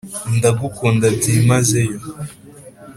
[0.37, 1.99] ndagukunda byi maze yo,